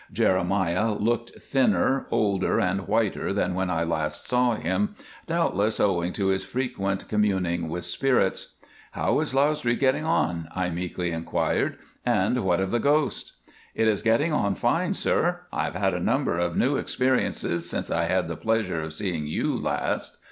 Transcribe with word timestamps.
Jeremiah 0.11 0.93
looked 0.93 1.29
thinner, 1.39 2.07
older, 2.09 2.59
and 2.59 2.87
whiter 2.87 3.31
than 3.33 3.53
when 3.53 3.69
I 3.69 3.83
last 3.83 4.27
saw 4.27 4.55
him, 4.55 4.95
doubtless 5.27 5.79
owing 5.79 6.11
to 6.13 6.29
his 6.29 6.43
frequent 6.43 7.07
communing 7.07 7.69
with 7.69 7.83
spirits. 7.83 8.55
"How 8.93 9.19
is 9.19 9.35
Lausdree 9.35 9.75
getting 9.75 10.03
on?" 10.03 10.49
I 10.55 10.71
meekly 10.71 11.11
inquired, 11.11 11.77
"and 12.03 12.43
what 12.43 12.59
of 12.59 12.71
the 12.71 12.79
ghosts?" 12.79 13.33
"It 13.75 13.87
is 13.87 14.01
getting 14.01 14.33
on 14.33 14.55
fine, 14.55 14.95
sir. 14.95 15.41
I 15.53 15.65
have 15.65 15.75
had 15.75 15.93
a 15.93 15.99
number 15.99 16.35
of 16.39 16.57
new 16.57 16.77
experiences 16.77 17.69
since 17.69 17.91
I 17.91 18.05
had 18.05 18.27
the 18.27 18.35
pleasure 18.35 18.81
of 18.81 18.93
seeing 18.95 19.27
you 19.27 19.55
last. 19.55 20.17